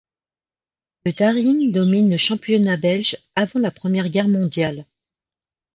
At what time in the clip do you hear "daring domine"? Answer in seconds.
1.13-2.09